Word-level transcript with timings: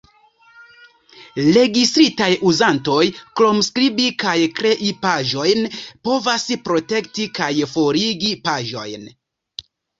Registritaj 1.57 2.29
uzantoj, 2.53 3.03
krom 3.41 3.61
skribi 3.69 4.09
kaj 4.25 4.35
krei 4.61 4.91
paĝojn, 5.05 5.63
povas 6.09 6.49
protekti 6.67 7.31
kaj 7.39 7.55
forigi 7.79 8.37
paĝojn. 8.51 9.11